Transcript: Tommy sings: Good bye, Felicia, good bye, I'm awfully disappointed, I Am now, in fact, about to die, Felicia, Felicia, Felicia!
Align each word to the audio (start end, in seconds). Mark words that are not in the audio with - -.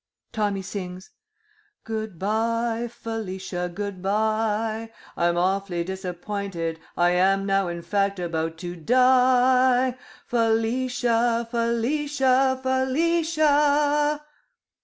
Tommy 0.31 0.63
sings: 0.63 1.11
Good 1.83 2.17
bye, 2.17 2.87
Felicia, 2.91 3.69
good 3.71 4.01
bye, 4.01 4.91
I'm 5.15 5.37
awfully 5.37 5.83
disappointed, 5.83 6.79
I 6.97 7.11
Am 7.11 7.45
now, 7.45 7.67
in 7.67 7.83
fact, 7.83 8.17
about 8.17 8.57
to 8.57 8.75
die, 8.75 9.95
Felicia, 10.25 11.47
Felicia, 11.51 12.59
Felicia! 12.63 14.25